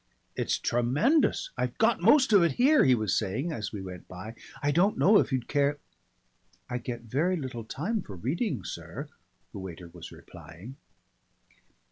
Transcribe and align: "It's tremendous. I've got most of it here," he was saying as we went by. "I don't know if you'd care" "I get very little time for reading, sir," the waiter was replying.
"It's 0.35 0.57
tremendous. 0.57 1.51
I've 1.59 1.77
got 1.77 2.01
most 2.01 2.33
of 2.33 2.41
it 2.41 2.53
here," 2.53 2.83
he 2.85 2.95
was 2.95 3.15
saying 3.15 3.51
as 3.51 3.71
we 3.71 3.83
went 3.83 4.07
by. 4.07 4.33
"I 4.63 4.71
don't 4.71 4.97
know 4.97 5.19
if 5.19 5.31
you'd 5.31 5.47
care" 5.47 5.77
"I 6.71 6.79
get 6.79 7.01
very 7.03 7.37
little 7.37 7.63
time 7.65 8.01
for 8.01 8.15
reading, 8.15 8.63
sir," 8.63 9.09
the 9.51 9.59
waiter 9.59 9.89
was 9.89 10.11
replying. 10.11 10.77